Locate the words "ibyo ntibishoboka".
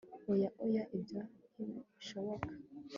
0.97-2.51